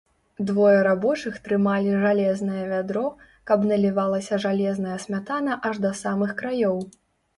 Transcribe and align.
Двое 0.47 0.77
рабочых 0.87 1.35
трымалі 1.47 1.91
жалезнае 2.05 2.63
вядро, 2.71 3.03
каб 3.51 3.67
налівалася 3.73 4.41
жалезная 4.47 4.97
смятана 5.05 5.59
аж 5.71 5.75
да 5.89 5.97
самых 6.05 6.31
краёў. 6.41 6.77